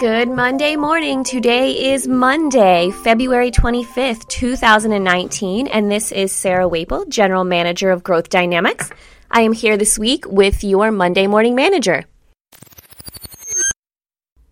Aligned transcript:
Good 0.00 0.30
Monday 0.30 0.76
morning. 0.76 1.24
Today 1.24 1.92
is 1.92 2.08
Monday, 2.08 2.90
February 2.90 3.50
25th, 3.50 4.26
2019, 4.28 5.66
and 5.66 5.92
this 5.92 6.10
is 6.10 6.32
Sarah 6.32 6.66
Waple, 6.66 7.04
General 7.04 7.44
Manager 7.44 7.90
of 7.90 8.02
Growth 8.02 8.30
Dynamics. 8.30 8.88
I 9.30 9.42
am 9.42 9.52
here 9.52 9.76
this 9.76 9.98
week 9.98 10.24
with 10.26 10.64
your 10.64 10.90
Monday 10.90 11.26
Morning 11.26 11.54
Manager. 11.54 12.06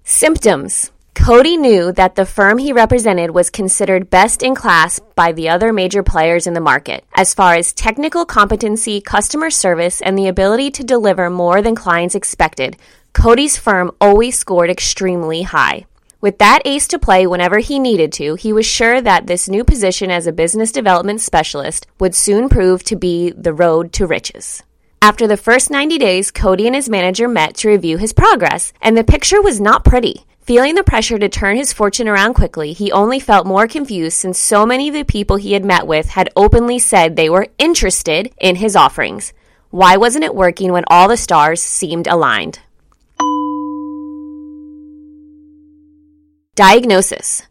Symptoms. 0.05 0.93
Cody 1.19 1.57
knew 1.57 1.93
that 1.93 2.14
the 2.14 2.25
firm 2.25 2.59
he 2.59 2.73
represented 2.73 3.32
was 3.32 3.50
considered 3.50 4.09
best 4.09 4.43
in 4.43 4.55
class 4.55 5.00
by 5.14 5.32
the 5.32 5.48
other 5.48 5.73
major 5.73 6.03
players 6.03 6.46
in 6.46 6.55
the 6.55 6.61
market 6.61 7.05
as 7.12 7.35
far 7.35 7.55
as 7.55 7.73
technical 7.73 8.25
competency, 8.25 9.00
customer 9.00 9.50
service, 9.50 10.00
and 10.00 10.17
the 10.17 10.29
ability 10.29 10.71
to 10.71 10.85
deliver 10.85 11.29
more 11.29 11.61
than 11.61 11.75
clients 11.75 12.14
expected. 12.14 12.77
Cody's 13.13 13.58
firm 13.58 13.91
always 14.00 14.39
scored 14.39 14.71
extremely 14.71 15.43
high. 15.43 15.86
With 16.21 16.39
that 16.39 16.63
ace 16.64 16.89
to 16.89 16.99
play 16.99 17.27
whenever 17.27 17.58
he 17.58 17.79
needed 17.79 18.13
to, 18.14 18.36
he 18.36 18.53
was 18.53 18.64
sure 18.64 19.00
that 19.00 19.27
this 19.27 19.49
new 19.49 19.64
position 19.64 20.11
as 20.11 20.27
a 20.27 20.32
business 20.32 20.72
development 20.72 21.21
specialist 21.21 21.86
would 21.99 22.14
soon 22.14 22.49
prove 22.49 22.85
to 22.85 22.96
be 22.96 23.32
the 23.32 23.53
road 23.53 23.93
to 23.94 24.07
riches. 24.07 24.63
After 25.00 25.29
the 25.29 25.36
first 25.36 25.70
90 25.70 25.96
days, 25.98 26.32
Cody 26.32 26.66
and 26.66 26.75
his 26.75 26.88
manager 26.88 27.29
met 27.29 27.54
to 27.58 27.68
review 27.68 27.98
his 27.98 28.12
progress, 28.12 28.72
and 28.82 28.96
the 28.96 29.04
picture 29.04 29.40
was 29.40 29.61
not 29.61 29.84
pretty. 29.84 30.24
Feeling 30.40 30.74
the 30.74 30.82
pressure 30.82 31.18
to 31.21 31.29
turn 31.29 31.57
his 31.57 31.72
fortune 31.72 32.08
around 32.08 32.34
quickly, 32.34 32.72
he 32.72 32.91
only 32.91 33.20
felt 33.20 33.47
more 33.47 33.69
confused 33.69 34.16
since 34.16 34.38
so 34.38 34.66
many 34.66 34.88
of 34.88 34.94
the 34.94 35.05
people 35.05 35.36
he 35.36 35.52
had 35.52 35.64
met 35.64 35.86
with 35.86 36.08
had 36.08 36.30
openly 36.34 36.80
said 36.80 37.14
they 37.14 37.30
were 37.30 37.47
interested 37.58 38.33
in 38.41 38.56
his 38.56 38.74
offerings. 38.74 39.33
Why 39.70 39.97
wasn't 39.97 40.24
it 40.24 40.34
working 40.34 40.72
when 40.72 40.84
all 40.88 41.06
the 41.06 41.16
stars 41.16 41.62
seemed 41.62 42.08
aligned? 42.08 42.58
Diagnosis 46.56 47.46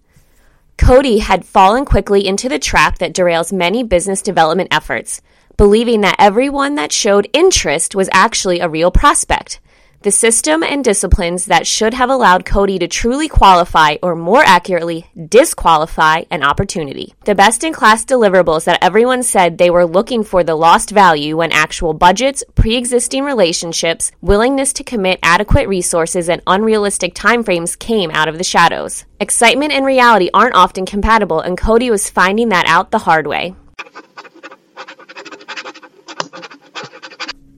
Cody 0.77 1.19
had 1.19 1.45
fallen 1.45 1.85
quickly 1.85 2.27
into 2.27 2.49
the 2.49 2.59
trap 2.59 2.97
that 2.97 3.13
derails 3.13 3.53
many 3.53 3.83
business 3.83 4.21
development 4.21 4.67
efforts, 4.69 5.21
believing 5.57 6.01
that 6.01 6.15
everyone 6.19 6.75
that 6.75 6.91
showed 6.91 7.27
interest 7.33 7.95
was 7.95 8.09
actually 8.13 8.59
a 8.59 8.69
real 8.69 8.91
prospect 8.91 9.59
the 10.03 10.11
system 10.11 10.63
and 10.63 10.83
disciplines 10.83 11.45
that 11.45 11.65
should 11.65 11.93
have 11.93 12.09
allowed 12.09 12.45
Cody 12.45 12.77
to 12.79 12.87
truly 12.87 13.27
qualify, 13.27 13.95
or 14.01 14.15
more 14.15 14.43
accurately, 14.43 15.07
disqualify 15.27 16.23
an 16.29 16.43
opportunity. 16.43 17.13
The 17.25 17.35
best 17.35 17.63
in 17.63 17.73
class 17.73 18.05
deliverables 18.05 18.65
that 18.65 18.81
everyone 18.81 19.23
said 19.23 19.57
they 19.57 19.69
were 19.69 19.85
looking 19.85 20.23
for 20.23 20.43
the 20.43 20.55
lost 20.55 20.91
value 20.91 21.37
when 21.37 21.51
actual 21.51 21.93
budgets, 21.93 22.43
pre 22.55 22.75
existing 22.75 23.23
relationships, 23.23 24.11
willingness 24.21 24.71
to 24.73 24.83
commit 24.83 25.19
adequate 25.23 25.67
resources, 25.67 26.29
and 26.29 26.41
unrealistic 26.45 27.15
timeframes 27.15 27.77
came 27.77 28.11
out 28.11 28.29
of 28.29 28.37
the 28.37 28.43
shadows. 28.43 29.03
Excitement 29.19 29.73
and 29.73 29.85
reality 29.85 30.29
aren't 30.33 30.55
often 30.55 30.85
compatible, 30.85 31.41
and 31.41 31.57
Cody 31.57 31.89
was 31.89 32.09
finding 32.09 32.49
that 32.49 32.67
out 32.67 32.91
the 32.91 32.99
hard 32.99 33.25
way. 33.25 33.55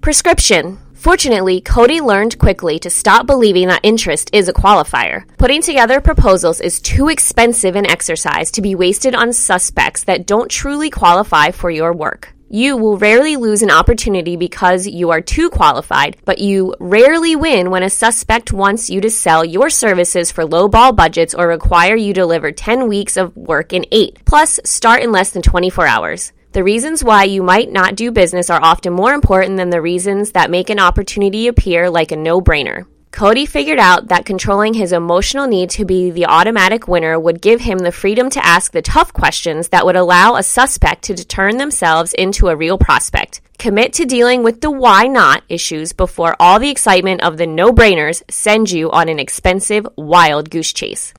Prescription. 0.09 0.79
Fortunately, 0.95 1.61
Cody 1.61 2.01
learned 2.01 2.39
quickly 2.39 2.79
to 2.79 2.89
stop 2.89 3.27
believing 3.27 3.67
that 3.67 3.81
interest 3.83 4.31
is 4.33 4.47
a 4.47 4.53
qualifier. 4.53 5.23
Putting 5.37 5.61
together 5.61 6.01
proposals 6.01 6.59
is 6.61 6.79
too 6.79 7.09
expensive 7.09 7.75
an 7.75 7.85
exercise 7.85 8.49
to 8.53 8.63
be 8.63 8.73
wasted 8.73 9.13
on 9.13 9.33
suspects 9.33 10.05
that 10.05 10.25
don't 10.25 10.49
truly 10.49 10.89
qualify 10.89 11.51
for 11.51 11.69
your 11.69 11.93
work. 11.93 12.33
You 12.49 12.75
will 12.75 12.97
rarely 12.97 13.35
lose 13.37 13.61
an 13.61 13.69
opportunity 13.69 14.35
because 14.35 14.87
you 14.87 15.11
are 15.11 15.21
too 15.21 15.51
qualified, 15.51 16.17
but 16.25 16.39
you 16.39 16.73
rarely 16.79 17.35
win 17.35 17.69
when 17.69 17.83
a 17.83 17.89
suspect 17.91 18.51
wants 18.51 18.89
you 18.89 19.01
to 19.01 19.11
sell 19.11 19.45
your 19.45 19.69
services 19.69 20.31
for 20.31 20.43
low 20.43 20.67
ball 20.67 20.91
budgets 20.91 21.35
or 21.35 21.47
require 21.47 21.95
you 21.95 22.15
deliver 22.15 22.51
10 22.51 22.87
weeks 22.87 23.15
of 23.15 23.37
work 23.37 23.73
in 23.73 23.85
8, 23.91 24.25
plus 24.25 24.59
start 24.65 25.03
in 25.03 25.11
less 25.11 25.29
than 25.29 25.43
24 25.43 25.85
hours. 25.85 26.31
The 26.51 26.63
reasons 26.63 27.03
why 27.03 27.25
you 27.25 27.43
might 27.43 27.71
not 27.71 27.95
do 27.95 28.11
business 28.11 28.49
are 28.49 28.59
often 28.59 28.93
more 28.93 29.13
important 29.13 29.57
than 29.57 29.69
the 29.69 29.81
reasons 29.81 30.31
that 30.31 30.49
make 30.49 30.71
an 30.71 30.79
opportunity 30.79 31.47
appear 31.47 31.91
like 31.91 32.11
a 32.11 32.15
no 32.15 32.41
brainer. 32.41 32.87
Cody 33.11 33.45
figured 33.45 33.77
out 33.77 34.07
that 34.07 34.25
controlling 34.25 34.73
his 34.73 34.91
emotional 34.91 35.45
need 35.45 35.69
to 35.71 35.85
be 35.85 36.09
the 36.09 36.25
automatic 36.25 36.87
winner 36.87 37.19
would 37.19 37.41
give 37.41 37.61
him 37.61 37.77
the 37.77 37.91
freedom 37.91 38.31
to 38.31 38.43
ask 38.43 38.71
the 38.71 38.81
tough 38.81 39.13
questions 39.13 39.69
that 39.69 39.85
would 39.85 39.95
allow 39.95 40.35
a 40.35 40.43
suspect 40.43 41.03
to 41.03 41.15
turn 41.15 41.57
themselves 41.57 42.13
into 42.15 42.47
a 42.47 42.55
real 42.55 42.79
prospect. 42.79 43.41
Commit 43.59 43.93
to 43.93 44.05
dealing 44.05 44.41
with 44.41 44.61
the 44.61 44.71
why 44.71 45.05
not 45.05 45.43
issues 45.49 45.93
before 45.93 46.35
all 46.39 46.59
the 46.59 46.69
excitement 46.69 47.21
of 47.21 47.37
the 47.37 47.45
no 47.45 47.71
brainers 47.71 48.23
send 48.31 48.71
you 48.71 48.89
on 48.89 49.07
an 49.07 49.19
expensive, 49.19 49.85
wild 49.97 50.49
goose 50.49 50.73
chase. 50.73 51.13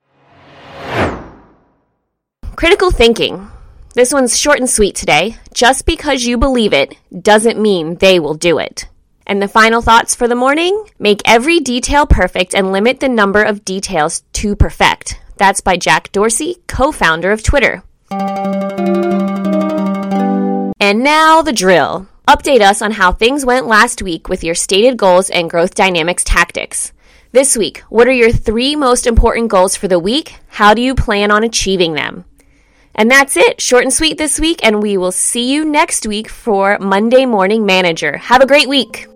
Critical 2.56 2.90
thinking. 2.90 3.48
This 3.92 4.12
one's 4.12 4.38
short 4.38 4.60
and 4.60 4.70
sweet 4.70 4.94
today. 4.94 5.36
Just 5.52 5.84
because 5.84 6.24
you 6.24 6.38
believe 6.38 6.72
it 6.72 6.96
doesn't 7.22 7.60
mean 7.60 7.96
they 7.96 8.20
will 8.20 8.34
do 8.34 8.58
it. 8.58 8.86
And 9.26 9.42
the 9.42 9.48
final 9.48 9.82
thoughts 9.82 10.14
for 10.14 10.28
the 10.28 10.36
morning 10.36 10.86
make 11.00 11.22
every 11.24 11.58
detail 11.58 12.06
perfect 12.06 12.54
and 12.54 12.70
limit 12.70 13.00
the 13.00 13.08
number 13.08 13.42
of 13.42 13.64
details 13.64 14.22
to 14.34 14.54
perfect. 14.54 15.20
That's 15.38 15.60
by 15.60 15.76
Jack 15.76 16.12
Dorsey, 16.12 16.58
co 16.68 16.92
founder 16.92 17.32
of 17.32 17.42
Twitter. 17.42 17.82
And 20.80 21.02
now 21.02 21.42
the 21.42 21.52
drill. 21.52 22.06
Update 22.28 22.60
us 22.60 22.82
on 22.82 22.92
how 22.92 23.10
things 23.10 23.44
went 23.44 23.66
last 23.66 24.02
week 24.02 24.28
with 24.28 24.44
your 24.44 24.54
stated 24.54 24.98
goals 24.98 25.30
and 25.30 25.50
growth 25.50 25.74
dynamics 25.74 26.22
tactics. 26.22 26.92
This 27.32 27.56
week, 27.56 27.78
what 27.88 28.06
are 28.06 28.12
your 28.12 28.30
three 28.30 28.76
most 28.76 29.08
important 29.08 29.50
goals 29.50 29.74
for 29.74 29.88
the 29.88 29.98
week? 29.98 30.36
How 30.46 30.74
do 30.74 30.82
you 30.82 30.94
plan 30.94 31.32
on 31.32 31.42
achieving 31.42 31.94
them? 31.94 32.24
And 33.00 33.10
that's 33.10 33.38
it. 33.38 33.62
Short 33.62 33.84
and 33.84 33.92
sweet 33.94 34.18
this 34.18 34.38
week, 34.38 34.60
and 34.62 34.82
we 34.82 34.98
will 34.98 35.10
see 35.10 35.50
you 35.50 35.64
next 35.64 36.06
week 36.06 36.28
for 36.28 36.78
Monday 36.80 37.24
Morning 37.24 37.64
Manager. 37.64 38.18
Have 38.18 38.42
a 38.42 38.46
great 38.46 38.68
week. 38.68 39.06